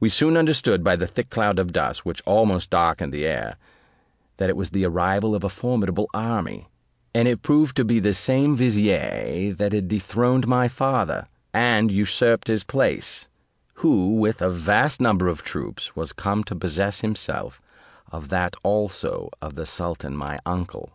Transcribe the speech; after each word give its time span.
We 0.00 0.08
soon 0.08 0.38
understood 0.38 0.82
by 0.82 0.96
the 0.96 1.06
thick 1.06 1.28
cloud 1.28 1.58
of 1.58 1.74
dust, 1.74 2.06
which 2.06 2.22
almost 2.24 2.70
darkened 2.70 3.12
the 3.12 3.26
air, 3.26 3.56
that 4.38 4.48
it 4.48 4.56
was 4.56 4.70
the 4.70 4.86
arrival 4.86 5.34
of 5.34 5.44
a 5.44 5.50
formidable 5.50 6.08
army: 6.14 6.70
and 7.14 7.28
it 7.28 7.42
proved 7.42 7.76
to 7.76 7.84
be 7.84 8.00
the 8.00 8.14
same 8.14 8.56
vizier 8.56 9.52
that 9.52 9.74
had 9.74 9.88
dethroned 9.88 10.48
my 10.48 10.68
father, 10.68 11.28
and 11.52 11.92
usurped 11.92 12.48
his 12.48 12.64
place, 12.64 13.28
who 13.74 14.14
with 14.14 14.40
a 14.40 14.48
vast 14.48 15.02
number 15.02 15.28
of 15.28 15.42
troops 15.44 15.94
was 15.94 16.14
come 16.14 16.42
to 16.44 16.56
possess 16.56 17.02
himself 17.02 17.60
of 18.10 18.30
that 18.30 18.56
also 18.62 19.28
of 19.42 19.54
the 19.56 19.66
sultan 19.66 20.16
my 20.16 20.38
uncle. 20.46 20.94